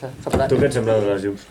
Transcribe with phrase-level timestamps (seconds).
[0.00, 0.48] això, s'ha posat.
[0.48, 1.46] Tu què et sembla de les llums?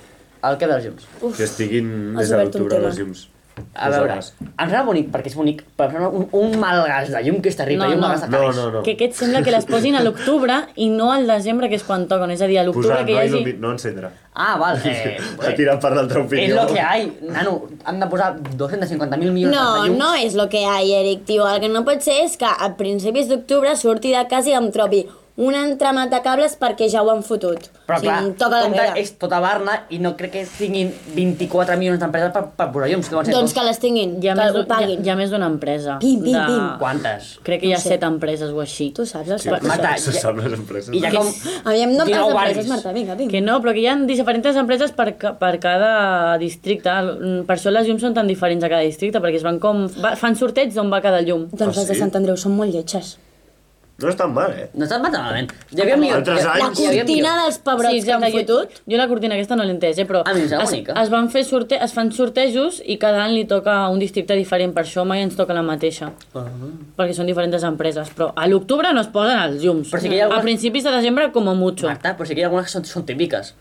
[0.50, 1.10] El que dels llums.
[1.38, 3.28] Que estiguin des de l'octubre les llums.
[3.76, 7.10] A veure, em sembla bonic perquè és bonic, però em sembla un, un mal gas
[7.12, 8.16] de llum que és terrible No, i un mal no.
[8.16, 8.56] gas de No, cabells.
[8.56, 8.84] no, no.
[8.86, 12.06] Que aquest sembla que les posin a l'octubre i no al desembre, que és quan
[12.08, 12.32] toquen.
[12.32, 13.34] És a dir, a l'octubre que hi no, hagi...
[13.36, 14.14] il·lumi- no encendre.
[14.34, 14.80] Ah, val.
[14.86, 16.56] Eh, Ha tirat per l'altra és opinió.
[16.56, 17.58] lo que hay, nano.
[17.84, 19.98] Han de posar 250.000 milions No, de llums.
[20.00, 21.44] no és lo que hi, Eric, tio.
[21.50, 24.72] El que no pot ser és que a principis d'octubre surti de casa i em
[24.72, 25.04] trobi
[25.40, 27.70] un entramat de cables perquè ja ho han fotut.
[27.88, 28.98] Però o sigui, clar, toca la compte, meva.
[29.00, 33.08] és tota Barna i no crec que tinguin 24 milions d'empreses per, per posar llums.
[33.10, 33.54] Doncs tots.
[33.56, 35.06] que les tinguin, ha, que més, ho d'un- hi, ha, paguin.
[35.06, 35.96] hi ha més d'una empresa.
[36.02, 36.44] Pim, pim, de...
[36.50, 36.66] pim.
[36.82, 37.30] Quantes?
[37.48, 37.94] Crec que hi ha No sé.
[37.96, 38.90] set empreses o així.
[38.92, 40.92] Tu saps els Sí, sí, Marta, se ja- sap les empreses.
[40.94, 41.32] I ja com...
[41.72, 42.58] Aviam, no 19 pas barris.
[42.58, 43.32] empreses, Marta, vinga, vinga.
[43.32, 46.92] Que no, però que hi ha diferents empreses per, ca- per cada districte.
[47.48, 49.88] Per això les llums són tan diferents a cada districte, perquè es van com...
[50.04, 51.48] Va, fan sorteig d'on va cada llum.
[51.54, 52.00] Doncs Ah, les de sí?
[52.04, 53.16] Sant Andreu són molt lletges.
[54.02, 54.70] No és tan mal, eh?
[54.74, 55.50] No estan tan malament.
[55.76, 56.18] Hi havia millor.
[56.22, 58.78] Altres anys- La cortina dels pebrots que han jo, fotut...
[58.88, 60.94] jo la cortina aquesta no l'he entès, eh, però A mi em sembla es, bonica.
[61.02, 64.36] es, van fer sorte es fan sortejos i cada any li toca a un districte
[64.40, 66.12] diferent, per això mai ens toca la mateixa.
[66.98, 69.90] Perquè són diferents empreses, però a l'octubre no es posen els llums.
[69.92, 71.88] Però sí que hi ha algunes- A principis de desembre, com a mucho.
[71.88, 73.54] Marta, però sí que hi ha algunes que són, són típiques.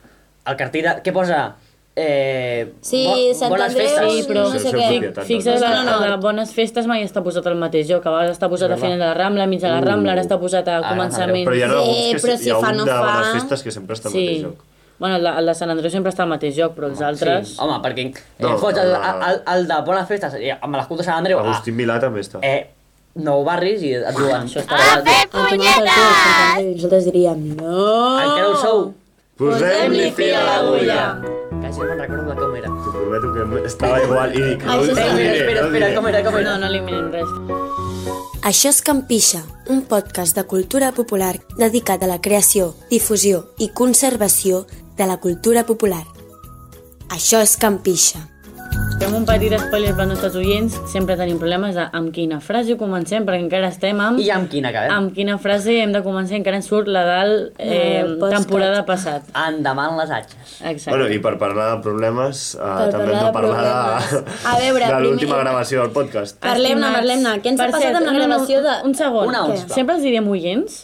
[0.47, 1.57] El cartell, de, què posa?
[2.01, 3.01] Eh, Sí,
[3.35, 4.13] Sant bones Andreu, festes.
[4.13, 5.25] Sí, però no sé què.
[5.27, 8.07] Fixa't, no, no, no, bones festes mai està posat al mateix lloc.
[8.07, 10.39] A vegades està posat a final de la Rambla, mig de la Rambla, ara està
[10.39, 11.45] posat a començament.
[11.49, 13.75] Però hi ha alguns que però sí, hi ha un no de bones festes que
[13.75, 14.43] sempre està al mateix Sí.
[14.47, 14.63] lloc.
[14.99, 17.49] Bueno, el de, el de Sant Andreu sempre està al mateix lloc, però els altres...
[17.53, 20.99] Sí, home, perquè eh, No, fots el, el, el, de bones festes eh, amb l'escut
[20.99, 22.41] de Sant Andreu Agustín Milà també està.
[22.43, 22.71] eh,
[23.15, 24.43] nou barris i et diuen...
[24.47, 24.99] Això està "Ah,
[25.33, 28.19] A Andreu, i nosaltres diríem, no...
[28.23, 28.89] Encara ho sou?
[29.39, 31.48] Posem-li fil a l'agulla.
[31.77, 32.69] No me'n recordo de com era.
[32.69, 35.95] T'ho prometo que estava igual i dic, Això diré, Espera, espera, diré.
[35.95, 36.51] com era, com era?
[36.51, 37.29] No, no eliminem res.
[38.49, 44.67] Això és Campixa, un podcast de cultura popular dedicat a la creació, difusió i conservació
[44.97, 46.05] de la cultura popular.
[47.11, 48.23] Això és Campixa.
[48.99, 50.75] Fem un petit spoiler per als nostres oients.
[50.91, 54.19] Sempre tenim problemes de amb quina frase comencem, perquè encara estem amb...
[54.19, 54.91] I amb quina acabem?
[54.91, 58.35] Amb quina frase hem de començar, encara ens surt la del eh, podcast.
[58.35, 59.31] temporada passat.
[59.45, 60.57] Endavant les atxes.
[60.67, 60.91] Exacte.
[60.97, 64.11] Bueno, i per parlar de problemes, uh, Per també hem parlar de de parlar de,
[64.11, 64.45] problemes.
[64.51, 66.41] A veure, de l'última primer- gravació del podcast.
[66.43, 67.39] Parlem-ne, parlem-ne.
[67.45, 68.77] Què ens ha Per passat amb la no, no, gravació de...
[68.91, 69.31] Un segon.
[69.31, 69.47] Una.
[69.71, 70.83] Sempre els direm oients.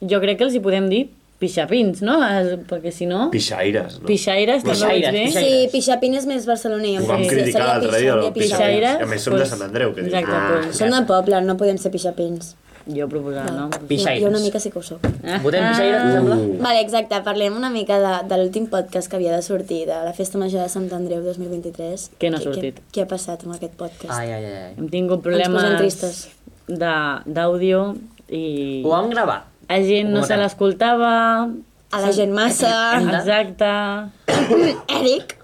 [0.00, 1.04] Jo crec que els hi podem dir
[1.40, 2.18] pixapins, no?
[2.22, 3.26] Eh, Perquè si no...
[3.32, 4.06] Pixaires, no?
[4.06, 5.26] Pixaires, també ho bé.
[5.34, 6.98] Sí, Pixapín és més barceloní.
[7.00, 8.42] Ho vam Sí, criticar l'altre dia, del Pixapín.
[8.44, 9.00] Pixaires.
[9.02, 11.40] A més, som de pues, Sant Andreu, que dius, Exacte, ah, pues, Som de poble,
[11.48, 12.54] no podem ser pixapins.
[12.90, 13.66] jo proposava, no?
[13.86, 14.22] Pixaires.
[14.24, 15.04] Jo una mica sí que ho soc.
[15.44, 16.36] Votem pixaires, em sembla?
[16.36, 16.56] Uh.
[16.64, 20.12] Vale, exacte, parlem una mica de, de l'últim podcast que havia de sortir, de la
[20.16, 22.08] Festa Major de Sant Andreu 2023.
[22.18, 22.80] Què no ha sortit?
[22.80, 24.16] Què, què ha passat amb aquest podcast?
[24.16, 24.72] Ai, ai, ai.
[24.78, 26.28] Hem tingut posem problemes tristes.
[26.66, 27.84] de- d'àudio
[28.28, 29.44] i Ho vam gravar.
[29.70, 31.12] La gent no se l'escoltava.
[31.90, 32.70] A la gent massa...
[33.00, 33.70] Exacte.
[34.98, 35.36] Eric!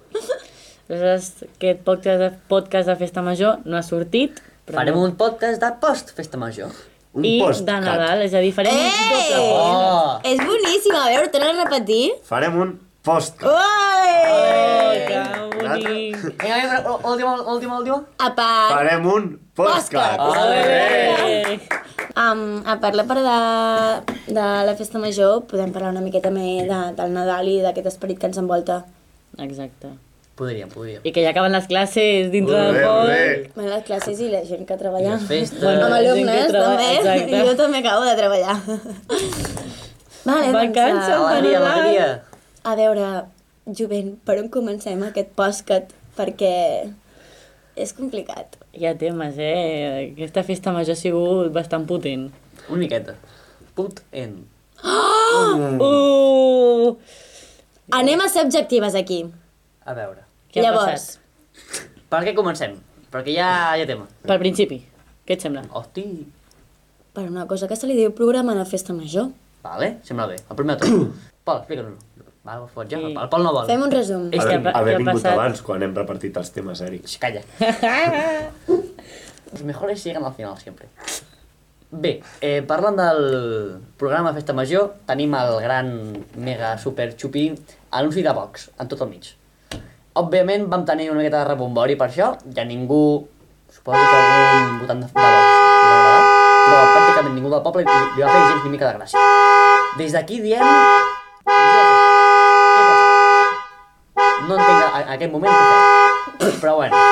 [0.87, 4.39] Aleshores, aquest podcast de, podcast de Festa Major no ha sortit.
[4.67, 5.07] Però Farem no.
[5.09, 6.71] un podcast de post-festa major.
[7.17, 7.67] Un I postcat.
[7.67, 8.93] de Nadal, és a dir, farem un Ei!
[8.93, 9.57] doble post.
[9.57, 10.31] Oh!
[10.31, 12.03] És boníssim, a veure, torna a repetir.
[12.29, 12.75] Farem un
[13.07, 13.47] postcat.
[13.47, 15.05] Ui!
[15.07, 15.21] Que
[15.55, 16.17] bonic.
[16.43, 17.99] Vinga, vinga, última, última, última.
[18.19, 18.73] A part...
[18.75, 20.19] Farem un postcat.
[22.17, 26.65] Um, a part la part de, de la festa major, podem parlar una miqueta més
[26.69, 28.83] de, del Nadal i d'aquest esperit que ens envolta.
[29.45, 29.91] Exacte.
[30.37, 31.01] Podríem, podríem.
[31.05, 33.09] I que ja acaben les classes dintre del post.
[33.09, 33.51] bé.
[33.55, 35.15] Bueno, les classes i la gent que treballa.
[35.15, 35.63] Les festes.
[35.63, 36.89] Bueno, Amb alumnes, també.
[36.99, 37.37] exacte.
[37.37, 38.57] I jo també acabo de treballar.
[40.27, 41.79] vale, Vacances, doncs, Alegria, Nadal.
[41.81, 42.09] alegria.
[42.67, 43.07] A, veure,
[43.79, 45.95] jovent, per on comencem aquest podcast?
[46.17, 46.53] Perquè
[47.77, 48.57] és complicat.
[48.77, 50.13] Hi ha temes, eh?
[50.13, 52.29] Aquesta festa major ha sigut bastant potent.
[52.69, 53.15] Una miqueta.
[53.77, 54.39] Put en.
[54.83, 56.97] Uh!
[57.97, 59.23] Anem a ser objectives aquí.
[59.85, 60.25] A veure.
[60.53, 61.93] Què ha Llavors, passat?
[62.11, 62.79] Per què comencem?
[63.13, 64.09] Perquè ja hi ha tema.
[64.27, 64.81] Pel principi.
[65.27, 65.67] Què et sembla?
[65.77, 66.07] Hosti.
[67.17, 69.31] per una cosa que se li diu programa de festa major.
[69.65, 70.35] Vale, sembla bé.
[70.51, 71.15] El primer de tot.
[71.47, 71.97] Pol, explica'ns-ho.
[72.47, 72.99] Va, ho fots ja.
[73.03, 73.67] I- El, Pol no vol.
[73.67, 74.29] Fem un resum.
[74.31, 75.33] És que Haver, ha- haver ha vingut passat?
[75.35, 77.09] abans, quan hem repartit els temes, Eric.
[77.19, 77.43] Calla.
[79.53, 80.87] Los mejores llegan al final, siempre.
[81.91, 85.91] Bé, eh, parlant del programa Festa Major, tenim el gran,
[86.37, 87.49] mega, super xupí
[87.91, 89.29] anunci de Vox, en tot el mig.
[90.19, 93.29] Òbviament vam tenir una miqueta de rebombori per això, ja ningú,
[93.71, 96.23] suposo que algun votant de, de Vox li va agradar,
[96.67, 99.19] però pràcticament ningú del poble li, li va fer gens ni mica de gràcia.
[99.99, 100.67] Des d'aquí diem...
[101.47, 103.07] Què passa?
[104.49, 105.65] No entenc a, a aquest moment què
[106.41, 106.57] feu.
[106.63, 107.03] Però bueno,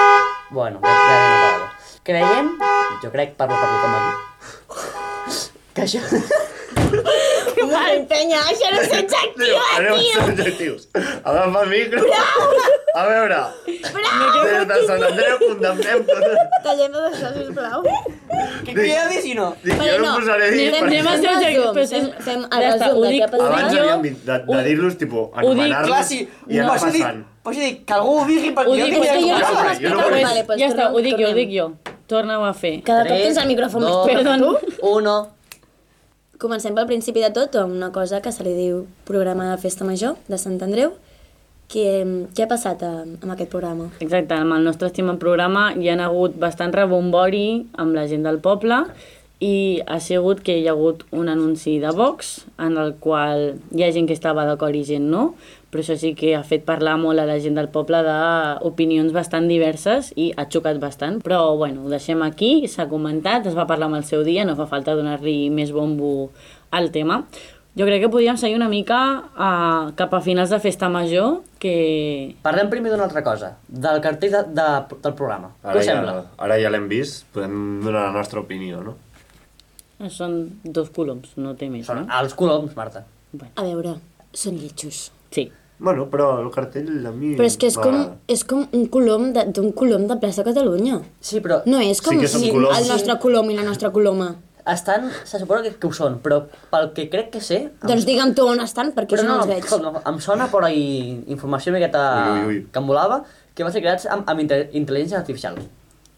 [0.50, 1.70] bueno, ja, ja anem a parlar.
[2.04, 2.50] Creiem,
[3.04, 4.12] jo crec, parlo per tothom aquí,
[5.74, 6.02] que això...
[7.74, 10.24] Ai, penya, això no és adjectiu, Anem als tio!
[10.24, 10.82] adjectius.
[11.24, 12.02] Agafa el micro.
[12.94, 16.24] A veure, des de Sant Andreu condemnem tot.
[16.66, 17.88] Tallem tot això, sisplau.
[18.68, 19.48] Què de dir si no?
[19.64, 22.10] Dic, jo no em posaré a dir Fem, anem a fem ser resum, objectius, fem,
[22.28, 23.46] fem el resum de què ha passat.
[23.50, 27.24] Abans havíem de, de dir-los, tipus, anomenar-los i anar passant.
[27.44, 29.38] Pots dir que algú ho digui perquè Ho jo dic, tinc és que que jo
[29.38, 31.70] no sé jo no Vale, pues ja està, ho dic jo, ho dic jo.
[32.10, 32.78] Torna-ho a fer.
[32.84, 34.76] Cada cop tens el micròfon més dos, tu.
[34.90, 35.16] Uno.
[36.40, 39.86] Comencem pel principi de tot, amb una cosa que se li diu programa de festa
[39.88, 40.92] major de Sant Andreu.
[41.72, 41.86] Què,
[42.36, 43.88] què ha passat amb aquest programa?
[44.04, 48.42] Exacte, amb el nostre estimat programa hi ha hagut bastant rebombori amb la gent del
[48.44, 48.82] poble
[49.40, 53.82] i ha sigut que hi ha hagut un anunci de Vox en el qual hi
[53.82, 55.32] ha gent que estava d'acord i gent no,
[55.74, 59.48] però això sí que ha fet parlar molt a la gent del poble d'opinions bastant
[59.50, 61.16] diverses i ha xocat bastant.
[61.26, 64.54] Però bueno, ho deixem aquí, s'ha comentat, es va parlar amb el seu dia, no
[64.54, 66.30] fa falta donar-li més bombo
[66.70, 67.24] al tema.
[67.74, 68.98] Jo crec que podríem seguir una mica
[69.34, 69.48] a,
[69.98, 74.44] cap a finals de festa major, que Parlem primer d'una altra cosa, del cartell de,
[74.54, 74.68] de,
[75.02, 75.50] del programa.
[75.58, 76.14] Què Ara us ja, sembla?
[76.46, 78.94] ara ja l'hem vist, podem donar la nostra opinió, no?
[80.12, 82.06] són dos coloms, no té més, Són no?
[82.20, 83.02] els coloms, Marta.
[83.32, 83.96] Bueno, A veure,
[84.36, 85.10] són lletjos.
[85.34, 85.50] sí.
[85.78, 87.34] Bueno, però el cartell a mi...
[87.36, 87.96] Però és que és com,
[88.30, 91.00] és com un colom de- d'un colom de plaça Catalunya.
[91.20, 92.78] Sí, però No és com Sí si coloms.
[92.78, 94.36] el nostre colom i la nostra coloma.
[94.66, 96.38] estan, se suposa que, que ho són, però
[96.70, 97.58] pel que crec que sé...
[97.66, 99.64] em- Doncs digue'm tu on estan, perquè però jo no, els veig.
[99.66, 102.66] escolta, em sona per ahí informació una miqueta Ui, ui, ui.
[102.72, 103.24] que em volava,
[103.54, 105.58] que va ser creats amb, amb inte- intel·ligència artificial.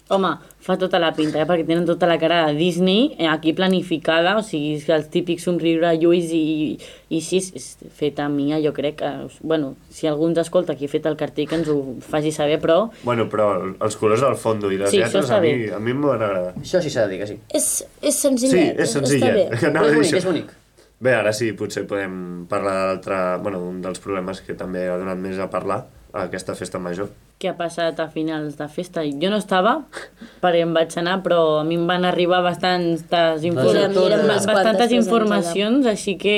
[0.09, 0.29] Home,
[0.63, 1.47] fa tota la pinta, eh?
[1.49, 5.09] perquè tenen tota la cara de Disney eh, aquí planificada, o sigui, és que els
[5.11, 6.77] típics somriure lluís i,
[7.11, 7.67] i així, és
[7.99, 9.11] fet a mi, jo crec que,
[9.43, 12.61] bueno, si algú ens escolta qui ha fet el cartell que ens ho faci saber,
[12.63, 15.91] però Bueno, però els colors del fondo i les Sí, lletres a mi, a mi
[15.97, 16.55] em van agradar.
[16.63, 17.41] Això sí s'ha de dir que sí.
[17.51, 17.67] És,
[18.01, 18.79] és Sí, senzillet.
[18.79, 19.43] és senzillet.
[19.51, 19.73] Està bé.
[19.75, 20.23] Anava a és bonic, això.
[20.23, 20.55] és bonic.
[21.03, 23.19] Bé, ara sí, potser podem parlar d'altre...
[23.43, 25.83] Bueno, un dels problemes que també ha donat més a parlar
[26.17, 27.11] a aquesta festa major.
[27.41, 29.03] què ha passat a finals de festa?
[29.05, 29.77] Jo no estava,
[30.43, 33.75] perquè em vaig anar, però a mi em van arribar bastantes, infor...
[33.77, 36.37] Érem- érem unes quantes bastantes presents informacions, així que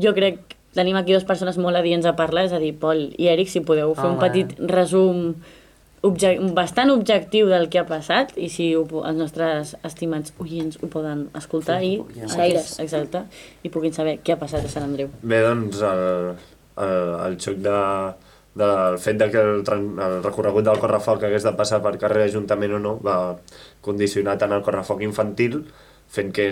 [0.00, 3.08] jo crec que tenim aquí dues persones molt adients a parlar, és a dir, Pol
[3.18, 4.22] i Eric, si podeu fer un Home.
[4.22, 5.34] petit resum
[6.06, 10.88] obje bastant objectiu del que ha passat i si ho, els nostres estimats oients ho
[10.88, 12.70] poden escoltar Sí, i, puguin Xaires.
[12.80, 13.20] exacte,
[13.62, 15.10] i puguin saber què ha passat a Sant Andreu.
[15.20, 16.38] Bé, doncs, el,
[16.86, 17.76] el, el xoc de,
[18.54, 22.74] del fet de que el, el recorregut del correfoc hagués de passar per carrer Ajuntament
[22.74, 23.36] o no va
[23.84, 25.60] condicionar tant el correfoc infantil
[26.10, 26.48] fent que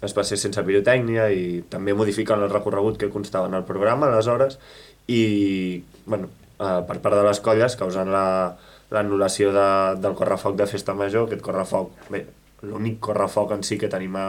[0.00, 4.56] es passés sense pirotècnia i també modificant el recorregut que constava en el programa aleshores
[5.12, 8.26] i bueno, eh, per part de les colles causant la
[8.92, 9.68] l'anul·lació de,
[10.04, 12.26] del correfoc de Festa Major, aquest correfoc, bé,
[12.68, 14.26] l'únic correfoc en si que tenim a,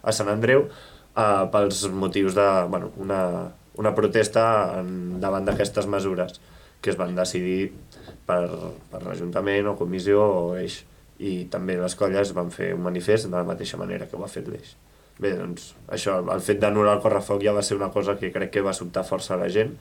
[0.00, 0.64] a Sant Andreu,
[1.12, 3.20] eh, pels motius de bueno, una,
[3.76, 4.46] una protesta
[4.80, 6.40] en, davant d'aquestes mesures
[6.86, 7.72] que es van decidir
[8.26, 8.44] per,
[8.92, 10.84] per l'Ajuntament o comissió o eix.
[11.18, 14.32] I també les colles van fer un manifest de la mateixa manera que ho ha
[14.32, 14.74] fet l'eix.
[15.18, 18.52] Bé, doncs, això, el fet d'anul·lar el correfoc ja va ser una cosa que crec
[18.52, 19.72] que va sobtar força a la gent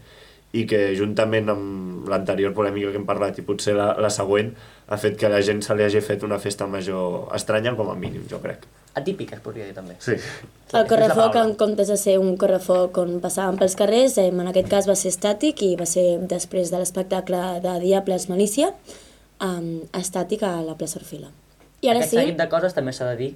[0.55, 4.53] i que juntament amb l'anterior polèmica que hem parlat i potser la, la següent
[4.87, 7.97] ha fet que la gent se li hagi fet una festa major estranya com a
[7.99, 8.63] mínim, jo crec.
[8.95, 9.97] Atípica, es podria dir també.
[9.99, 10.15] Sí.
[10.75, 14.69] El correfoc, en comptes de ser un correfoc on passàvem pels carrers, eh, en aquest
[14.71, 18.71] cas va ser estàtic i va ser després de l'espectacle de Diables Malícia,
[19.43, 21.29] um, estàtic a la plaça Orfila.
[21.83, 23.29] I ara Aquest sí, seguit de coses també s'ha de dir.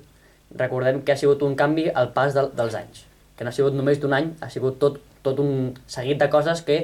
[0.57, 3.03] Recordem que ha sigut un canvi al pas del, dels anys.
[3.37, 6.63] Que no ha sigut només d'un any, ha sigut tot, tot un seguit de coses
[6.65, 6.81] que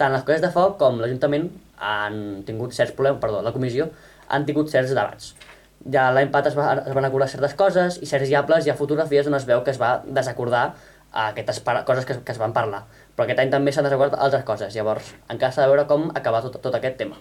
[0.00, 3.90] tant les colles de foc com l'Ajuntament han tingut certs problemes, perdó, la comissió,
[4.28, 5.34] han tingut certs debats.
[5.92, 8.76] Ja l'any passat es, va, es van acordar certes coses i certs diables hi ha
[8.78, 10.74] fotografies on es veu que es va desacordar
[11.12, 12.84] aquestes coses que, que es van parlar.
[13.14, 14.74] Però aquest any també s'han desacordat altres coses.
[14.74, 17.20] Llavors, encara s'ha de veure com acabar tot, tot aquest tema.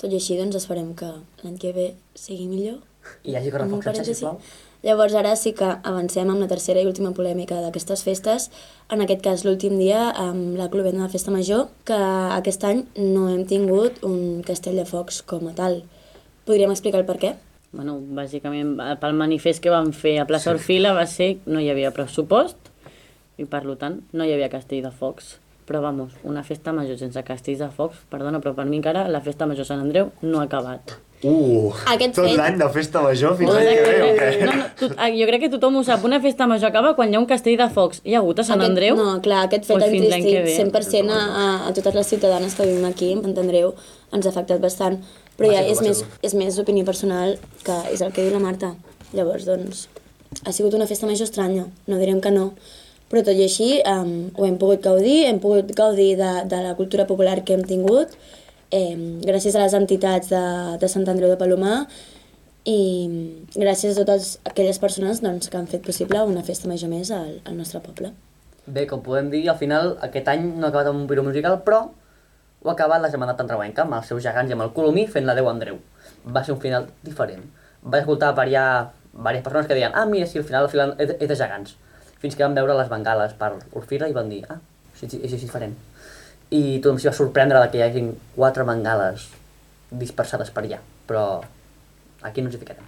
[0.00, 1.12] tot i així, doncs esperem que
[1.44, 2.80] l'any que ve sigui millor.
[3.22, 4.14] I hi hagi parèntesi.
[4.14, 4.40] sisplau.
[4.82, 8.48] Llavors ara sí que avancem amb la tercera i última polèmica d'aquestes festes,
[8.90, 11.98] en aquest cas l'últim dia amb la Clubena de Festa Major, que
[12.38, 15.84] aquest any no hem tingut un castell de focs com a tal.
[16.46, 17.36] Podríem explicar el per què?
[17.72, 21.60] Bueno, bàsicament, eh, pel manifest que van fer a plaça Orfila va ser que no
[21.62, 22.58] hi havia pressupost
[23.40, 25.38] i, per tant, no hi havia castell de focs.
[25.64, 29.20] Però, vamos, una festa major sense castells de focs, perdona, però per mi encara la
[29.24, 30.96] festa major Sant Andreu no ha acabat.
[31.22, 34.30] Uh, Aquest tot fet- l'any de festa major fins l'any que ve, o què?
[34.44, 37.12] No, no, tu, ah, jo crec que tothom ho sap, una festa major acaba quan
[37.12, 38.00] hi ha un castell de focs.
[38.04, 38.96] Hi ha hagut a Sant aquest, Andreu?
[38.98, 40.56] No, clar, aquest fet ha entristit ve.
[40.58, 43.70] 100% a, a, a totes les ciutadanes que vivim aquí, m'entendreu,
[44.12, 44.98] ens ha afectat bastant.
[45.42, 48.72] Però ja és més, és més opinió personal que és el que diu la Marta.
[49.12, 49.88] Llavors, doncs,
[50.46, 52.52] ha sigut una festa major estranya, no direm que no,
[53.12, 56.72] però tot i així um, ho hem pogut gaudir, hem pogut gaudir de, de la
[56.78, 58.14] cultura popular que hem tingut,
[58.72, 58.96] eh,
[59.26, 60.42] gràcies a les entitats de,
[60.80, 61.82] de Sant Andreu de Palomar
[62.64, 62.78] i
[63.52, 67.40] gràcies a totes aquelles persones doncs, que han fet possible una festa major més al,
[67.44, 68.14] al nostre poble.
[68.64, 71.58] Bé, com podem dir, al final aquest any no ha acabat amb un piro musical,
[71.66, 71.88] però
[72.62, 75.26] ho ha acabat la Germandat Andreuenca amb els seus gegants i amb el Colomí fent
[75.26, 75.78] la Déu Andreu.
[76.24, 77.42] Va ser un final diferent.
[77.82, 78.66] Vaig escoltar per allà
[79.12, 81.74] diverses persones que deien ah, mira, si al final, al final és, de gegants.
[82.22, 84.60] Fins que van veure les bengales per Orfira i van dir ah,
[84.94, 85.74] és, és, és diferent.
[86.52, 89.26] I tothom s'hi va sorprendre de que hi hagin quatre bengales
[89.90, 90.78] dispersades per allà,
[91.08, 91.26] però
[92.22, 92.86] aquí no ens hi ficarem.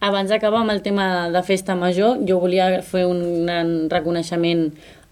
[0.00, 4.70] Abans d'acabar amb el tema de festa major, jo volia fer un gran reconeixement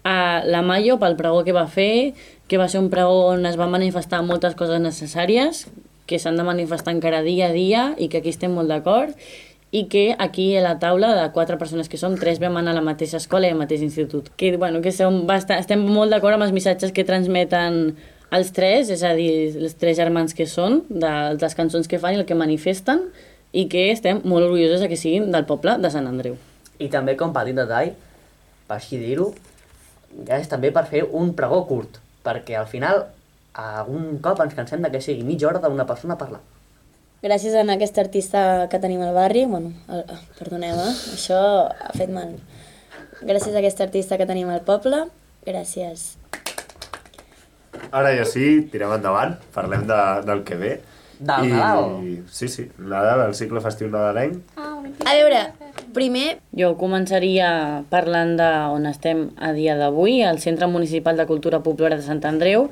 [0.09, 2.15] a la Mayo pel pregó que va fer,
[2.49, 5.67] que va ser un pregó on es van manifestar moltes coses necessàries,
[6.09, 9.13] que s'han de manifestar encara dia a dia i que aquí estem molt d'acord,
[9.69, 12.79] i que aquí a la taula de quatre persones que som, tres vam anar a
[12.79, 14.31] la mateixa escola i al mateix institut.
[14.33, 17.93] Que, bueno, que som bastant, estem molt d'acord amb els missatges que transmeten
[18.33, 19.29] els tres, és a dir,
[19.61, 23.05] els tres germans que són, de, de les cançons que fan i el que manifesten,
[23.53, 26.37] i que estem molt orgullosos de que siguin del poble de Sant Andreu.
[26.81, 27.93] I també, com petit detall,
[28.69, 29.29] per així dir-ho,
[30.27, 33.05] és també per fer un pregó curt, perquè al final
[33.59, 36.41] algun cop ens cansem de que sigui mitja hora d'una persona parlar.
[37.19, 40.05] Gràcies a aquest artista que tenim al barri, bueno, el,
[40.37, 40.93] perdoneu, eh?
[41.17, 42.37] això ha fet mal.
[43.19, 45.03] Gràcies a aquest artista que tenim al poble,
[45.43, 46.13] gràcies.
[47.91, 49.99] Ara ja sí, tirem endavant, parlem de,
[50.29, 50.71] del que ve.
[51.19, 51.91] Del Nadal.
[52.31, 54.39] Sí, sí, Nadal, el cicle festiu nadalenc.
[54.55, 55.41] A veure,
[55.95, 57.49] primer, Jo començaria
[57.89, 62.23] parlant de on estem a dia d'avui, al Centre Municipal de Cultura Popular de Sant
[62.25, 62.69] Andreu.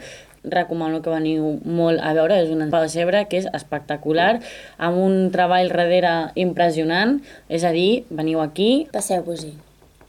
[0.48, 4.38] Recomano que veniu molt a veure, és una pessebre que és espectacular,
[4.78, 7.18] amb un treball darrere impressionant,
[7.50, 9.54] és a dir, veniu aquí, passeu-vos-hi.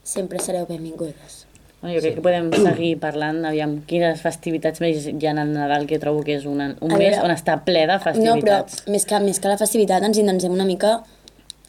[0.04, 1.44] Sempre sereu benvingudes.
[1.80, 5.86] Bueno, jo crec que podem seguir parlant, aviam, quines festivitats més hi ha al Nadal,
[5.86, 8.08] que trobo que és una, un A mes veure, on està ple de No, però
[8.08, 8.80] festivitats.
[8.90, 10.96] més que, més que la festivitat ens indensem una mica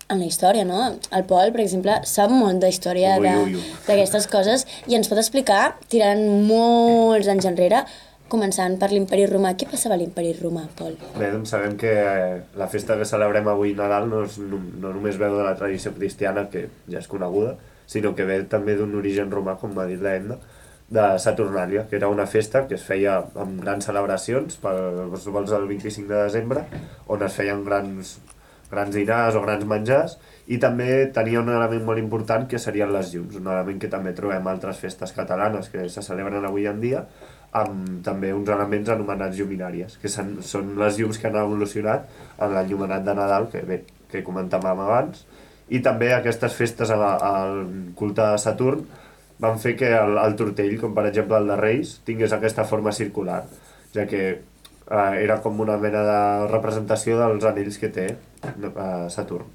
[0.10, 0.82] en la història, no?
[1.16, 6.22] El Pol, per exemple, sap molt de història d'aquestes coses i ens pot explicar, tirant
[6.50, 7.84] molts anys enrere,
[8.30, 9.56] començant per l'imperi romà.
[9.58, 10.96] Què passava a l'imperi romà, Pol?
[11.18, 14.94] Bé, doncs sabem que eh, la festa que celebrem avui Nadal no, és, no, no
[14.94, 17.56] només veu de la tradició cristiana, que ja és coneguda,
[17.90, 20.40] sinó que ve també d'un origen romà, com ha dit la Edna,
[20.90, 25.68] de Saturnàlia, que era una festa que es feia amb grans celebracions pels vols del
[25.70, 26.66] 25 de desembre,
[27.14, 28.16] on es feien grans,
[28.72, 30.18] grans dinars o grans menjars,
[30.50, 34.14] i també tenia un element molt important que serien les llums, un element que també
[34.18, 37.04] trobem altres festes catalanes que se celebren avui en dia,
[37.60, 42.06] amb també uns elements anomenats lluminàries, que són les llums que han evolucionat
[42.38, 45.26] en l'enllumenat de Nadal, que bé, que comentàvem abans,
[45.70, 47.60] i també aquestes festes al, al
[47.98, 48.86] culte de Saturn
[49.40, 52.94] van fer que el, el tortell, com per exemple el de Reis, tingués aquesta forma
[52.94, 53.44] circular,
[53.94, 56.22] ja que eh, era com una mena de
[56.52, 58.08] representació dels anells que té
[58.44, 59.46] eh, Saturn.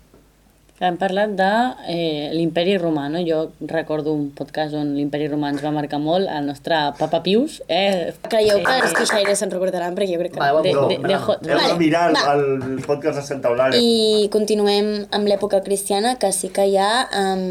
[0.84, 1.48] Hem parlat de
[1.88, 3.20] eh, l'imperi romà, no?
[3.24, 7.60] Jo recordo un podcast on l'imperi romà ens va marcar molt, el nostre Papa Pius,
[7.68, 9.94] eh, Creieu que els quixaires se'n recordaran?
[9.94, 10.40] Perquè jo crec que...
[10.42, 10.80] Vale, no.
[10.82, 11.06] bon de, punt.
[11.06, 11.36] de, de, no.
[11.38, 12.34] de, Heu de Vale, mirar el, va.
[12.34, 13.78] el podcast de Santa Eulàlia.
[13.80, 16.90] I continuem amb l'època cristiana, que sí que hi ha...
[17.22, 17.46] Um,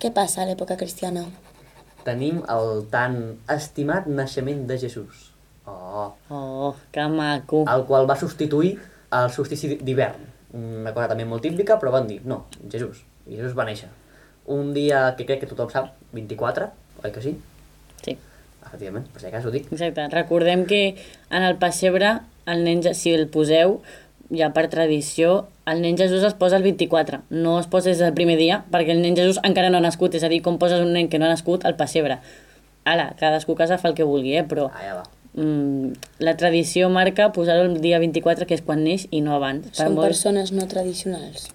[0.00, 1.26] què passa a l'època cristiana?
[2.08, 5.28] Tenim el tan estimat naixement de Jesús.
[5.68, 7.64] Oh, Oh, que maco.
[7.68, 8.78] el qual va substituir
[9.12, 10.32] el solstici d'hivern.
[10.56, 13.02] Una cosa també molt típica, però van dir, no, Jesús.
[13.28, 13.90] I Jesús va néixer.
[14.52, 16.70] Un dia que crec que tothom sap, 24,
[17.04, 17.34] oi que sí?
[18.04, 18.16] Sí,
[18.66, 19.68] Efectivament, per si acaso ho dic.
[19.72, 20.08] exacte.
[20.10, 20.96] Recordem que
[21.30, 23.80] en el pessebre, el nen, si el poseu,
[24.34, 27.20] ja per tradició, el nen Jesús es posa el 24.
[27.30, 30.14] No es posa des del primer dia, perquè el nen Jesús encara no ha nascut.
[30.18, 32.18] És a dir, com poses un nen que no ha nascut al pessebre.
[32.86, 34.44] Ara, cadascú a casa fa el que vulgui, eh?
[34.46, 35.04] però Ah, ja va.
[35.36, 35.92] Mm,
[36.24, 39.68] la tradició marca posar-ho el dia 24, que és quan neix, i no abans.
[39.68, 41.50] Per Són molt- persones no tradicionals.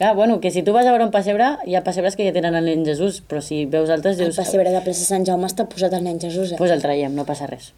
[0.00, 2.32] Clar, bueno, que si tu vas a veure un pessebre, hi ha pessebres que ja
[2.32, 4.36] tenen el nen Jesús, però si veus altres El dius...
[4.40, 6.56] pessebre de plaça Sant Jaume està posat el nen Jesús, eh?
[6.56, 7.74] Pues el traiem, no passa res.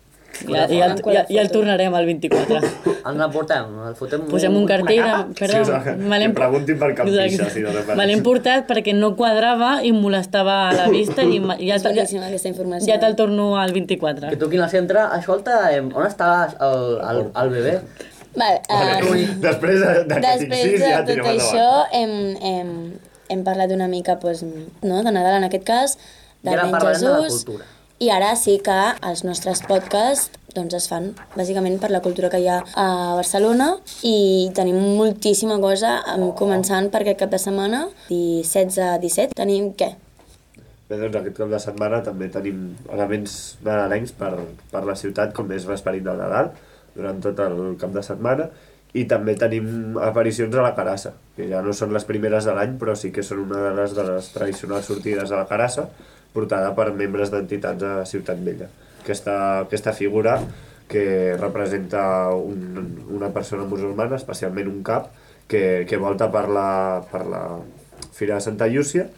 [0.46, 1.10] I, el, foto.
[1.12, 2.60] i, i el tornarem al 24.
[3.04, 3.64] On el portem?
[3.88, 5.14] El fotem Posem un cartell de...
[5.38, 8.06] Perdó, Sí, o sigui, me l'hem- que preguntin per cap pixa, si no te Me
[8.06, 12.26] l'hem portat perquè no quadrava i molestava a la vista i ja, És ja, boníssima
[12.28, 12.86] aquesta informació.
[12.92, 14.28] ja te'l torno al 24.
[14.30, 16.30] Que truquin al centre, escolta, em, on està
[16.60, 17.74] el, el, el bebè?
[18.34, 21.40] Vale, uh, després de- d'aquest després de ja tot tirem endavant.
[21.42, 22.70] això hem, hem,
[23.28, 24.42] hem parlat una mica doncs,
[24.82, 25.98] no, de Nadal en aquest cas,
[26.42, 27.64] I del ara nen parlarem de la Jesús, cultura.
[28.02, 32.40] I ara sí que els nostres podcasts doncs, es fan bàsicament per la cultura que
[32.42, 33.68] hi ha a Barcelona
[34.08, 36.00] i tenim moltíssima cosa,
[36.38, 39.92] començant per aquest cap de setmana, 16 a 17, tenim què?
[40.90, 44.34] Bé, doncs aquest cap de setmana també tenim elements nadalencs per,
[44.72, 46.50] per la ciutat, com és l'esperit del Nadal,
[46.96, 48.48] durant tot el cap de setmana,
[48.92, 52.74] i també tenim aparicions a la Carassa, que ja no són les primeres de l'any,
[52.82, 55.86] però sí que són una de les, de les tradicionals sortides a la Carassa,
[56.32, 58.68] portada per membres d'entitats de Ciutat Vella.
[59.02, 59.36] Aquesta,
[59.66, 60.38] aquesta figura
[60.92, 65.10] que representa un, una persona musulmana, especialment un cap,
[65.48, 67.42] que, que volta per la, per la
[68.12, 69.08] Fira de Santa Llúcia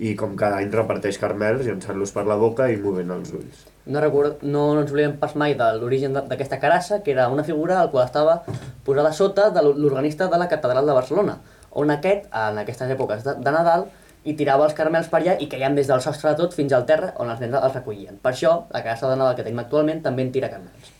[0.00, 3.64] i com cada any reparteix carmels llançant-los per la boca i movent els ulls.
[3.90, 7.44] No, record, no, no ens oblidem pas mai de l'origen d'aquesta carassa, que era una
[7.44, 8.40] figura al qual estava
[8.86, 13.36] posada sota de l'organista de la catedral de Barcelona, on aquest, en aquestes èpoques de,
[13.40, 13.88] de Nadal,
[14.24, 16.84] i tirava els carmels per allà i caien des del sostre de tot fins al
[16.88, 18.18] terra on els nens els recollien.
[18.20, 20.90] Per això, la carassa de Nadal que tenim actualment també en tira carmels.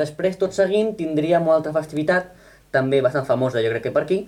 [0.00, 2.30] Després, tot seguint, tindria una altra festivitat,
[2.72, 4.20] també bastant famosa, jo crec que per aquí,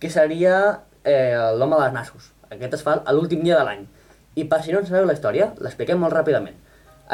[0.00, 0.56] que seria
[1.04, 2.32] eh, l'home dels nassos.
[2.50, 3.86] Aquest es fa a l'últim dia de l'any.
[4.36, 6.56] I per si no en sabeu la història, l'expliquem molt ràpidament.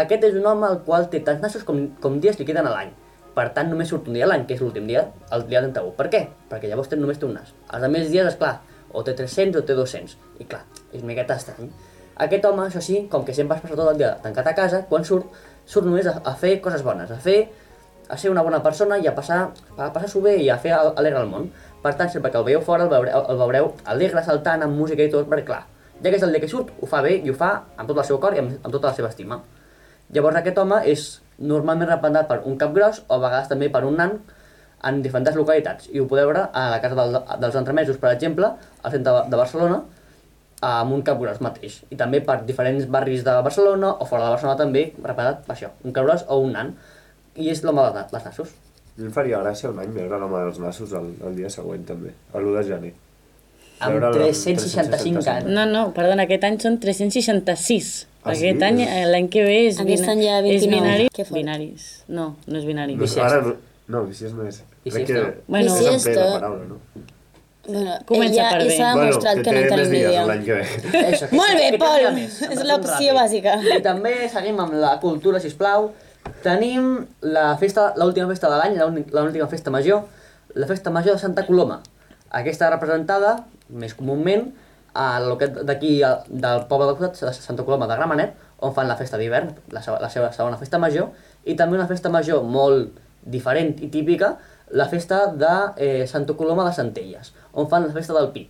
[0.02, 2.73] Aquest és un home al qual té tants nassos com, com dies li queden a
[2.73, 2.93] l'any.
[3.37, 5.95] Per tant, només surt un dia a l'any, que és l'últim dia, el dia 31.
[5.97, 6.23] Per què?
[6.50, 7.52] Perquè llavors té, només té un nas.
[7.69, 8.59] Els altres dies, és clar,
[8.93, 10.17] o té 300 o té 200.
[10.41, 11.71] I clar, és una miqueta estrany.
[12.23, 14.83] Aquest home, això sí, com que sempre es passa tot el dia tancat a casa,
[14.89, 15.27] quan surt,
[15.67, 17.39] surt només a, a fer coses bones, a fer
[18.13, 19.39] a ser una bona persona i a passar
[19.79, 21.47] a passar-s'ho bé i a fer al- alegre el món.
[21.83, 25.03] Per tant, sempre que el veieu fora, el veureu, el veureu alegre, saltant, amb música
[25.03, 25.63] i tot, perquè clar,
[26.03, 27.97] ja que és el dia que surt, ho fa bé i ho fa amb tot
[28.03, 29.41] el seu cor i amb, amb tota la seva estima.
[30.13, 31.07] Llavors aquest home és
[31.39, 34.19] normalment representat per un cap gros o a vegades també per un nan
[34.85, 38.49] en diferents localitats i ho podeu veure a la casa del, dels entremesos, per exemple,
[38.83, 39.83] al centre de- de Barcelona,
[40.62, 41.81] amb un cap gros mateix.
[41.91, 45.71] I també per diferents barris de Barcelona o fora de Barcelona també representat per això,
[45.85, 46.75] un cap gros o un nan.
[47.37, 48.49] I és l'home de les nassos.
[48.93, 51.85] A mi em faria gràcia un any veure l'home dels nassos el, el dia següent
[51.89, 52.93] també, l'1 de gener.
[53.83, 55.49] Amb Veure'l 365 anys.
[55.49, 58.07] No, no, perdona, aquest any són 366.
[58.23, 58.65] Ah, aquest sí?
[58.69, 61.09] any, eh, l'any que ve és, Aquest any ja és 29.
[61.09, 61.09] binari.
[61.33, 62.05] Binaris.
[62.07, 62.95] No, no és binari.
[62.95, 63.41] No, ara
[63.93, 64.63] no, no, bisiest no és.
[64.89, 65.25] Crec que.
[65.47, 66.01] Bueno, és en.
[66.07, 66.79] P la paraula, no?
[67.64, 68.77] Bueno, Comença per bé.
[68.77, 70.64] s'ha demostrat que, no en té l'any que ve.
[71.12, 72.16] Això, que- Molt bé, que Pol.
[72.57, 73.53] És l'opció bàsica.
[73.77, 75.93] I també seguim amb la cultura, si plau.
[76.43, 76.88] Tenim
[77.23, 78.77] la festa, l'última festa de l'any,
[79.12, 80.03] l'última festa major,
[80.55, 81.81] la festa major de Santa Coloma.
[82.35, 83.37] Aquesta representada,
[83.71, 84.49] més comúment,
[84.95, 88.88] a lo que d'aquí del poble del costat, de Santa Coloma de Gramenet, on fan
[88.90, 91.11] la festa d'hivern, la, seva- la seva segona festa major,
[91.45, 94.37] i també una festa major molt diferent i típica,
[94.73, 98.49] la festa de eh, Santa Coloma de Centelles, on fan la festa del Pi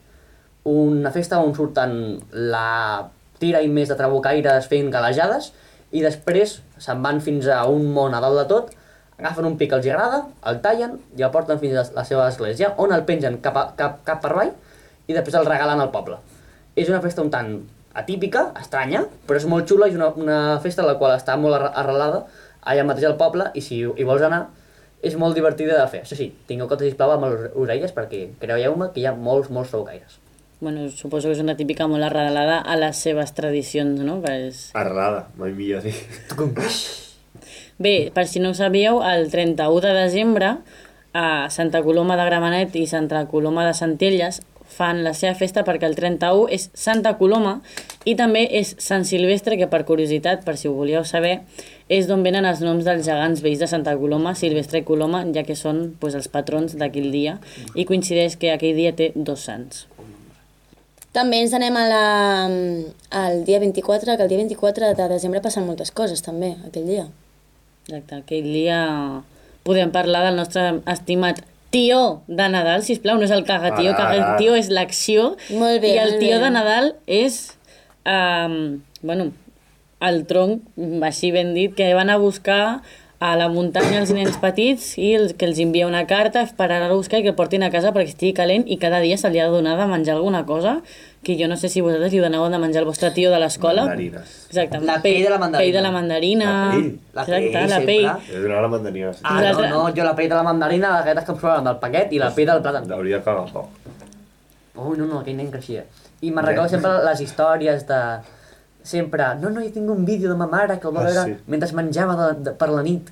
[0.65, 3.09] una festa on surten la
[3.43, 5.49] tira i més de trabucaires fent galejades
[5.91, 8.69] i després se'n van fins a un món a dalt de tot,
[9.19, 12.29] agafen un pic que els agrada, el tallen i el porten fins a la seva
[12.31, 14.55] església, on el pengen cap, a, cap, cap per avall
[15.11, 16.21] i després el regalen al poble.
[16.79, 17.53] És una festa un tant
[17.99, 21.35] atípica, estranya, però és molt xula i és una, una festa a la qual està
[21.37, 22.23] molt arre- arrelada
[22.63, 24.47] allà mateix al poble i si hi vols anar
[25.03, 26.03] és molt divertida de fer.
[26.07, 29.75] Això sí, tingueu compte, sisplau, amb les orelles perquè creieu-me que hi ha molts, molts
[29.75, 30.21] trabucaires.
[30.63, 34.21] Bueno, suposo que és una típica molt arrelada a les seves tradicions, no?
[34.23, 34.69] Que és...
[34.79, 35.97] Arrelada, mai millor dir.
[37.83, 40.53] Bé, per si no ho sabíeu, el 31 de desembre
[41.13, 44.39] a Santa Coloma de Gramenet i Santa Coloma de Centelles
[44.73, 47.59] fan la seva festa perquè el 31 és Santa Coloma
[48.09, 51.41] i també és Sant Silvestre, que per curiositat, per si ho volíeu saber,
[51.93, 55.45] és d'on venen els noms dels gegants veïns de Santa Coloma, Silvestre i Coloma, ja
[55.47, 57.39] que són pues, els patrons d'aquell dia
[57.77, 59.87] i coincideix que aquell dia té dos sants.
[61.13, 62.05] També ens anem a la,
[63.21, 67.05] al dia 24, que el dia 24 de desembre passen moltes coses, també, aquell dia.
[67.85, 68.79] Exacte, aquell dia
[69.67, 74.05] podem parlar del nostre estimat tio de Nadal, si plau, no és el cagatío, Ara,
[74.07, 74.17] ara.
[74.23, 75.33] cagatío és l'acció.
[75.51, 77.57] Molt bé, I el tio de Nadal és,
[78.07, 79.31] um, bueno,
[80.03, 80.63] el tronc,
[81.07, 82.83] així ben dit, que van a buscar
[83.23, 86.89] a la muntanya els nens petits i els, que els envia una carta per anar
[86.91, 89.39] a buscar i que portin a casa perquè estigui calent i cada dia se li
[89.39, 90.81] ha de donar de menjar alguna cosa
[91.23, 93.85] que jo no sé si vosaltres li doneu de menjar al vostre tio de l'escola.
[93.87, 94.47] Mandarines.
[94.51, 94.81] Exacte.
[94.83, 95.63] La pell de la mandarina.
[95.69, 96.49] Pell de la mandarina.
[96.67, 96.89] La pell?
[97.15, 98.33] La Exacte, pell, la pell.
[98.33, 99.13] de donar la mandarina.
[99.23, 101.65] Ah, no, Vosaltres- no, jo la pell de la mandarina, les galletes que em sobraven
[101.71, 102.91] del paquet i la pell del plàtan.
[102.93, 103.69] Hauria cagar poc.
[104.75, 105.85] Ui, no, no, aquell nen creixia.
[106.23, 108.01] I me'n recordo sempre les històries de...
[108.83, 111.23] Sempre, no, no, jo tinc un vídeo de ma mare que el va Ah, veure
[111.29, 111.37] sí.
[111.47, 113.11] mentre menjava de, de, per la nit.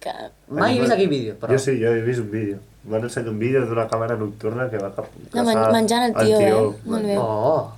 [0.00, 0.12] Que...
[0.48, 1.52] Mai he vist aquell vídeo, però...
[1.52, 2.58] Jo sí, jo he vist un vídeo.
[2.86, 5.08] Van ensenyar un vídeo d'una càmera nocturna que va cap...
[5.34, 6.52] No, men- menjant el tio, eh?
[6.86, 7.16] Molt bé.
[7.18, 7.72] Oh,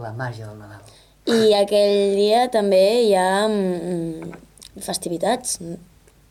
[0.00, 0.80] la màgia del Nadal.
[1.28, 4.32] I aquell dia també hi ha mm,
[4.84, 5.58] festivitats.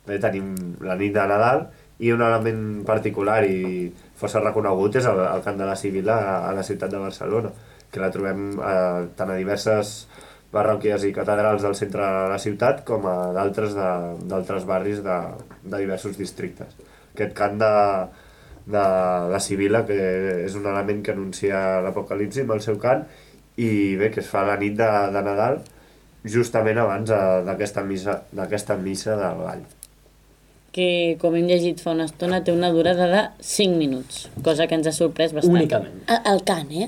[0.08, 0.54] Bé, tenim
[0.84, 1.68] la nit de Nadal
[2.04, 3.88] i un element particular i
[4.20, 7.52] força reconegut és el, el cant de la Civil a, a la ciutat de Barcelona,
[7.94, 9.94] que la trobem eh, tant a diverses
[10.54, 15.20] parròquies i catedrals del centre de la ciutat com a d'altres de- d'altres barris de,
[15.64, 16.74] de diversos districtes.
[17.13, 17.71] Aquest cant de,
[18.73, 18.84] de
[19.34, 19.97] la Sibila, que
[20.47, 23.06] és un element que anuncia l'apocalipsi amb el seu cant,
[23.62, 25.60] i bé, que es fa la nit de, de Nadal,
[26.26, 29.63] justament abans eh, d'aquesta missa, d'aquesta missa del gall.
[30.73, 30.86] que,
[31.21, 34.88] com hem llegit fa una estona, té una durada de 5 minuts, cosa que ens
[34.89, 35.54] ha sorprès bastant.
[35.60, 35.99] Únicament.
[36.10, 36.88] El, el cant, eh?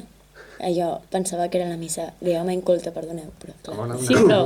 [0.66, 2.08] Allò, pensava que era la missa.
[2.24, 3.76] Dieu-me inculta, perdoneu, però clar.
[3.84, 4.40] Home, Sí, però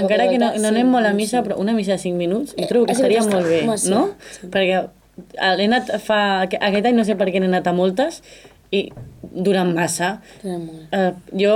[0.00, 2.64] encara que no, no anem molt a missa, però una missa de 5 minuts, jo
[2.64, 4.00] Eh, trobo que estaria molt bé, home, no?
[4.38, 4.48] sí.
[4.54, 4.80] Perquè
[5.16, 6.20] he anat fa...
[6.44, 8.22] Aquest any no sé per què n'he anat a moltes
[8.74, 8.80] i
[9.20, 10.16] duren massa.
[10.42, 11.54] Uh, jo,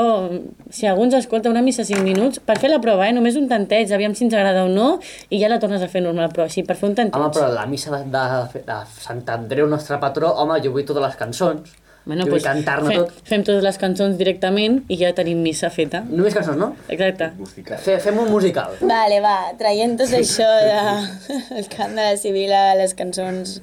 [0.71, 3.15] si algú ens escolta una missa 5 minuts, per fer la prova, eh?
[3.17, 4.93] només un tanteig, aviam si ens agrada o no,
[5.31, 7.21] i ja la tornes a fer normal, però sí, per fer un tanteig.
[7.21, 11.07] Home, però la missa de, de, de Sant Andreu, nostre patró, home, jo vull totes
[11.09, 11.79] les cançons.
[12.05, 13.19] Bueno, doncs cantar-ne fem, tot.
[13.29, 16.01] fem totes les cançons directament i ja tenim missa feta.
[16.09, 16.73] Només cançons, no?
[16.89, 17.29] Exacte.
[17.39, 17.79] Musical.
[17.85, 18.79] Fe, fem un musical.
[18.81, 20.79] Vale, va, traient tot això de
[21.61, 23.59] el cant de la Sibila, les cançons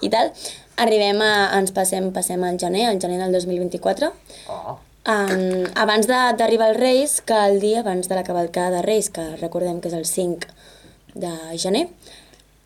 [0.00, 0.30] i tal,
[0.80, 1.32] arribem a...
[1.58, 4.12] ens passem, passem al gener, al gener del 2024,
[4.48, 4.78] Oh.
[5.10, 9.08] Um, abans de- d'arribar als Reis, que el dia abans de la cavalcada de Reis,
[9.10, 10.46] que recordem que és el 5
[11.14, 11.86] de gener,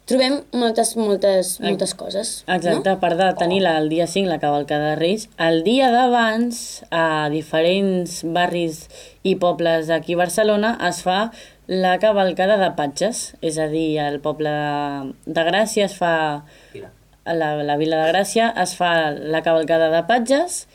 [0.09, 2.33] trobem moltes, moltes, moltes coses.
[2.51, 5.91] Exacte, a part de tenir la, el dia 5 la cavalcada de Reis, el dia
[5.95, 8.85] d'abans a diferents barris
[9.25, 11.31] i pobles d'aquí a Barcelona es fa
[11.67, 16.15] la cavalcada de patges, és a dir, al poble de, de Gràcia es fa
[16.75, 16.93] Mira.
[17.25, 20.67] a la, la Vila de Gràcia es fa la cavalcada de patges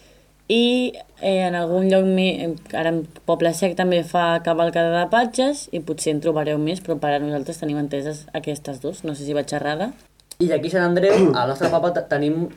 [0.49, 5.67] i eh, en algun lloc, me, ara en Poble Sec també fa cavalcada de patges
[5.71, 9.27] i potser en trobareu més, però per a nosaltres tenim enteses aquestes dues, no sé
[9.27, 9.91] si vaig errada.
[10.39, 12.47] I d'aquí a Sant Andreu, al nostre poble, te- tenim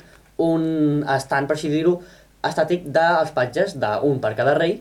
[0.42, 0.64] un
[1.12, 1.98] estant, per així dir-ho,
[2.42, 4.78] estàtic dels patges, d'un per cada rei,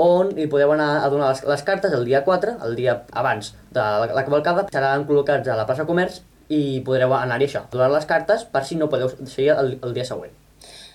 [0.00, 3.52] on hi podeu anar a donar les, les cartes el dia 4, el dia abans
[3.70, 7.90] de la, la cavalcada, seran col·locats a la plaça Comerç i podreu anar-hi això, donar
[7.92, 10.32] les cartes per si no podeu seguir el, el dia següent.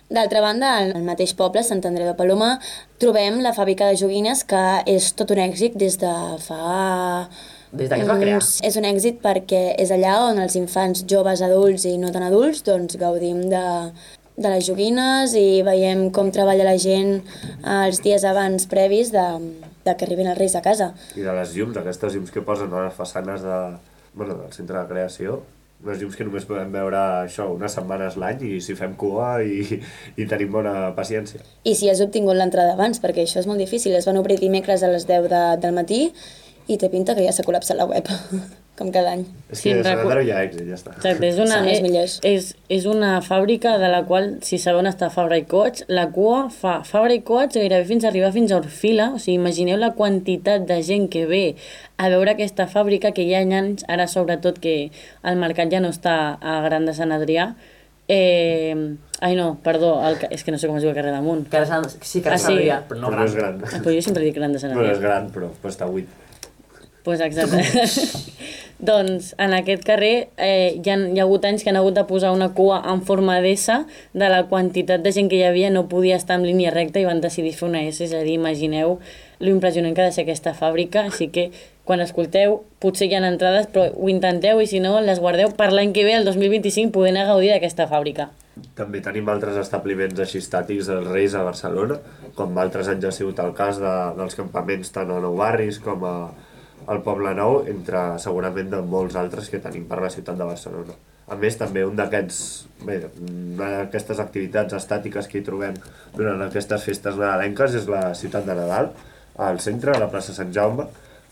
[0.09, 2.55] D'altra banda, al mateix poble, Sant Andreu de Paloma,
[3.01, 7.27] trobem la fàbrica de joguines, que és tot un èxit des de fa...
[7.69, 8.39] Des de que es va crear.
[8.65, 12.63] És un èxit perquè és allà on els infants joves, adults i no tan adults
[12.65, 13.61] doncs gaudim de,
[14.33, 17.19] de les joguines i veiem com treballa la gent
[17.61, 19.27] els dies abans previs de,
[19.85, 20.89] de que arribin els reis a casa.
[21.13, 23.61] I de les llums, aquestes llums que posen a les façanes de,
[24.15, 25.43] bueno, del centre de creació,
[25.83, 29.79] unes llums que només podem veure això unes setmanes l'any i si fem cua i,
[30.19, 31.41] i tenim bona paciència.
[31.63, 33.95] I si has obtingut l'entrada abans, perquè això és molt difícil.
[33.95, 36.01] Es van obrir dimecres a les 10 de, del matí
[36.69, 38.11] i té pinta que ja s'ha col·lapsat la web,
[38.79, 39.25] com cada any.
[39.51, 40.93] És Sí, que sí, Sant hi ha èxit, ja està.
[40.95, 42.47] Exacte, és una, els és, és,
[42.79, 46.45] és una fàbrica de la qual, si sabeu on està Fabra i Coats, la cua
[46.49, 49.91] fa Fabra i Coats gairebé fins a arribar fins a Orfila, o sigui, imagineu la
[49.99, 51.43] quantitat de gent que ve
[51.99, 54.77] a veure aquesta fàbrica que hi ha anys, ara sobretot que
[55.23, 57.51] el mercat ja no està a Gran de Sant Adrià,
[58.11, 58.73] Eh,
[59.21, 61.43] ai no, perdó, el, és que no sé com es diu el carrer damunt.
[61.53, 62.55] S'han- sí que Ah, sí.
[62.55, 63.59] enviat, però no però no és gran.
[63.59, 63.69] gran.
[63.75, 64.93] Ah, però jo sempre dic Gran de Sant Adrià.
[64.95, 66.07] és gran, però, però està buit.
[67.03, 67.61] Pues exacte.
[68.79, 72.05] doncs en aquest carrer eh, hi, ha, hi ha hagut anys que han hagut de
[72.07, 73.67] posar una cua en forma d'S
[74.13, 77.07] de la quantitat de gent que hi havia no podia estar en línia recta i
[77.07, 78.97] van decidir fer una S, és a dir, imagineu
[79.39, 81.49] lo impressionant que ha de ser aquesta fàbrica, així que
[81.83, 85.71] quan escolteu potser hi ha entrades però ho intenteu i si no les guardeu per
[85.73, 88.29] l'any que ve, el 2025, poder anar a gaudir d'aquesta fàbrica.
[88.75, 91.99] També tenim altres establiments així estàtics dels Reis a Barcelona,
[92.35, 96.03] com altres anys ha sigut el cas de, dels campaments tant a Nou Barris com
[96.07, 96.15] a,
[96.89, 100.95] al Poble Nou, entre segurament de molts altres que tenim per la ciutat de Barcelona.
[101.29, 102.39] A més, també un d'aquests,
[102.87, 102.97] bé,
[103.59, 105.75] d'aquestes activitats estàtiques que hi trobem
[106.15, 108.89] durant aquestes festes nadalenques és la ciutat de Nadal,
[109.37, 110.87] al centre, a la plaça Sant Jaume,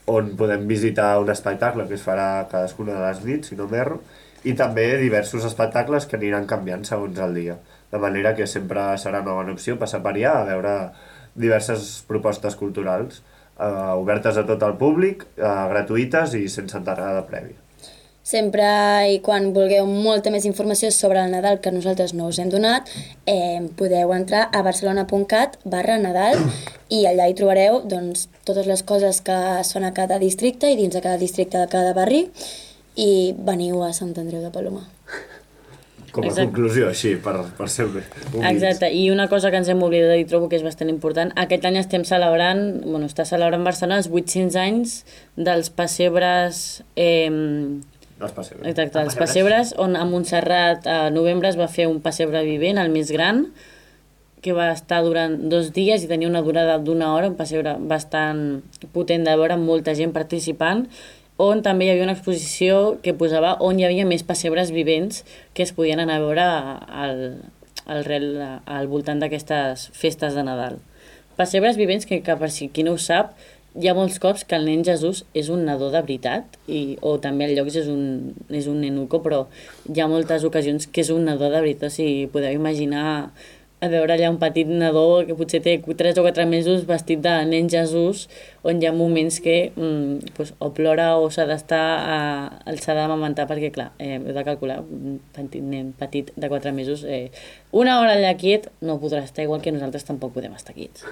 [0.08, 3.98] on podem visitar un espectacle que es farà cadascuna de les nits, si no m'erro,
[4.48, 7.58] i també diversos espectacles que aniran canviant segons el dia.
[7.92, 10.76] De manera que sempre serà una bona opció passar per allà a veure
[11.36, 13.24] diverses propostes culturals
[13.60, 17.58] eh, obertes a tot el públic, eh, gratuïtes i sense entrada prèvia.
[18.28, 18.68] Sempre
[19.08, 22.90] i quan vulgueu molta més informació sobre el Nadal que nosaltres no us hem donat,
[23.26, 26.36] eh, podeu entrar a barcelona.cat barra Nadal
[26.92, 29.40] i allà hi trobareu doncs, totes les coses que
[29.72, 32.26] fan a cada districte i dins de cada districte de cada barri
[32.98, 34.97] i veniu a Sant Andreu de Paloma.
[36.18, 36.48] Com a Exacte.
[36.50, 38.08] conclusió, així, per, per ser humils.
[38.50, 41.30] Exacte, i una cosa que ens hem oblidat de dir, trobo que és bastant important,
[41.38, 44.98] aquest any estem celebrant, bueno, està celebrant Barcelona els 800 anys
[45.38, 48.64] dels pessebres, eh, No es passi bé.
[48.72, 52.80] exacte, Els dels pessebres, on a Montserrat a novembre es va fer un pessebre vivent,
[52.82, 53.46] el més gran,
[54.42, 58.64] que va estar durant dos dies i tenia una durada d'una hora, un pessebre bastant
[58.94, 60.88] potent de veure, amb molta gent participant,
[61.38, 65.24] on també hi havia una exposició que posava on hi havia més pessebres vivents
[65.54, 67.22] que es podien anar a veure al,
[67.86, 68.32] al, rel,
[68.66, 70.80] al voltant d'aquestes festes de Nadal.
[71.38, 73.36] Pessebres vivents que, que per si qui no ho sap,
[73.78, 77.18] hi ha molts cops que el nen Jesús és un nadó de veritat, i, o
[77.22, 79.44] també al llocs és un, és un nenuco, però
[79.86, 83.30] hi ha moltes ocasions que és un nadó de veritat, o sigui, podeu imaginar
[83.80, 87.34] a veure allà un petit nadó que potser té 3 o 4 mesos vestit de
[87.46, 88.24] nen Jesús,
[88.66, 91.84] on hi ha moments que mm, pues, o plora o s'ha d'estar,
[92.82, 97.06] s'ha d'amamentar, perquè clar, eh, heu de calcular, un petit nen petit de 4 mesos,
[97.06, 97.30] eh,
[97.72, 101.06] una hora allà quiet no podrà estar igual que nosaltres tampoc podem estar quiets.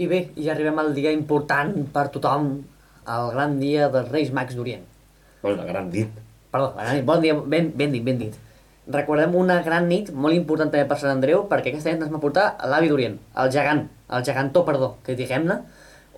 [0.00, 2.54] I bé, ja arribem al dia important per tothom,
[3.06, 4.84] el gran dia dels Reis Mags d'Orient.
[5.42, 6.08] Bueno, gran dit.
[6.50, 7.04] Perdó, la gran nit.
[7.04, 8.45] bon dia, ben, ben dit, ben dit.
[8.86, 12.22] Recordem una gran nit molt important també per Sant Andreu, perquè aquesta nit ens va
[12.22, 15.60] portar l'avi d'Orient, el gegant, el gegantó, perdó, que diguem-ne,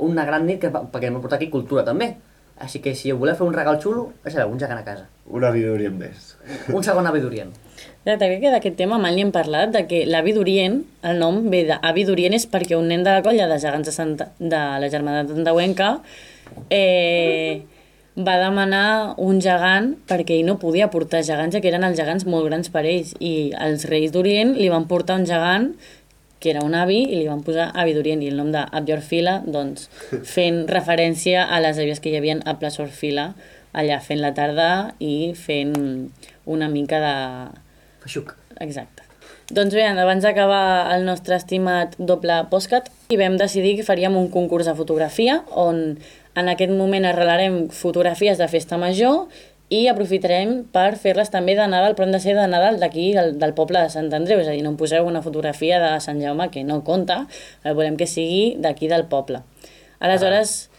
[0.05, 2.15] una gran nit que, perquè ens va portar aquí cultura també.
[2.59, 5.07] Així que si voleu fer un regal xulo, ja sabeu, un gegant a casa.
[5.31, 6.33] Una vida d'Orient més.
[6.75, 7.53] Un segon avi d'Orient.
[8.03, 11.39] Exacte, crec que d'aquest tema mai n'hi hem parlat, de que l'avi d'Orient, el nom
[11.53, 14.63] ve d'avi d'Orient és perquè un nen de la colla de gegants de, Santa, de
[14.83, 15.93] la germandat d'Andauenca
[16.71, 17.63] eh,
[18.19, 22.27] va demanar un gegant perquè ell no podia portar gegants, ja que eren els gegants
[22.27, 25.73] molt grans per ells, i els reis d'Orient li van portar un gegant
[26.39, 29.89] que era un avi, i li van posar avi d'Orient, i el nom d'Abdiorfila, doncs,
[30.35, 33.33] fent referència a les àvies que hi havia a Plaça Orfila,
[33.79, 34.69] allà fent la tarda
[35.03, 35.75] i fent
[36.47, 37.17] una mica de,
[38.09, 38.33] Feixuc.
[38.65, 39.05] Exacte.
[39.49, 44.29] Doncs bé, abans d'acabar el nostre estimat doble postcat, i vam decidir que faríem un
[44.33, 45.99] concurs de fotografia on
[46.39, 49.27] en aquest moment arrelarem fotografies de festa major
[49.69, 53.35] i aprofitarem per fer-les també de Nadal, però han de ser de Nadal d'aquí, del,
[53.41, 56.23] del poble de Sant Andreu, és a dir, no em poseu una fotografia de Sant
[56.25, 57.27] Jaume que no compta,
[57.65, 59.43] eh, volem que sigui d'aquí del poble.
[60.01, 60.71] Aleshores,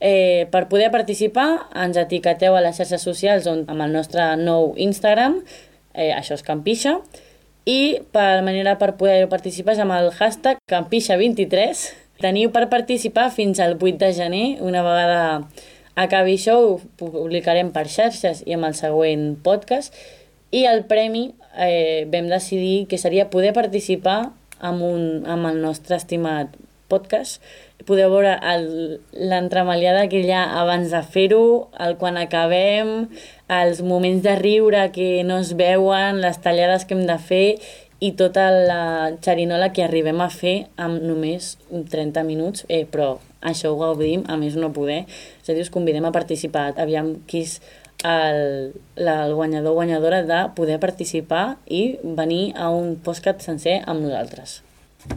[0.00, 4.74] eh, per poder participar, ens etiqueteu a les xarxes socials on, amb el nostre nou
[4.76, 5.40] Instagram,
[5.94, 6.98] eh, això és Campixa,
[7.64, 12.03] i per manera per poder participar és amb el hashtag Campixa23.
[12.22, 15.48] Teniu per participar fins al 8 de gener, una vegada
[15.94, 19.94] acabi això ho publicarem per xarxes i amb el següent podcast,
[20.54, 25.98] i el premi eh, vam decidir que seria poder participar amb, un, amb el nostre
[25.98, 26.54] estimat
[26.88, 27.42] podcast.
[27.88, 28.36] Podeu veure
[29.12, 33.10] l'entremaliada que hi ha abans de fer-ho, el quan acabem,
[33.52, 37.46] els moments de riure que no es veuen, les tallades que hem de fer
[38.04, 43.72] i tota la xerinola que arribem a fer amb només 30 minuts, eh, però això
[43.72, 45.04] ho gaudim, a més no poder.
[45.40, 46.72] És a dir, us convidem a participar.
[46.80, 47.58] Aviam qui és
[48.04, 53.80] el, la, el guanyador o guanyadora de poder participar i venir a un postcat sencer
[53.86, 54.60] amb nosaltres.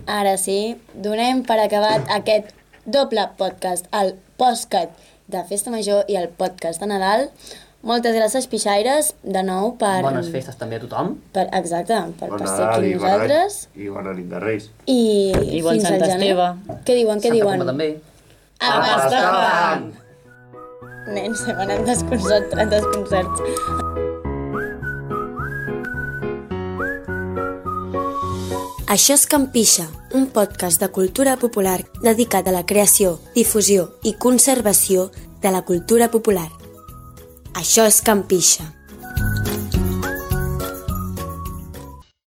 [0.08, 2.56] Ara sí, donem per acabat aquest
[2.88, 4.96] doble podcast, el postcat
[5.28, 7.28] de Festa Major i el podcast de Nadal.
[7.88, 10.02] Moltes gràcies, Pixaires, de nou per...
[10.04, 11.14] Bones festes també a tothom.
[11.32, 13.56] Per, exacte, per, Bon per ser aquí i nosaltres.
[13.80, 14.66] i bona nit de Reis.
[14.92, 14.98] I,
[15.32, 16.04] I bon fins Sant.
[16.04, 16.50] Esteve.
[16.84, 17.64] Què diuen, què Santa diuen?
[17.64, 17.88] Coloma també.
[18.60, 19.88] Abastafant!
[21.16, 23.40] Nens, hem anat desconcertats, desconcerts.
[28.92, 35.08] Això és Campixa, un podcast de cultura popular dedicat a la creació, difusió i conservació
[35.40, 36.50] de la cultura popular.
[37.58, 38.77] Això és Campixa.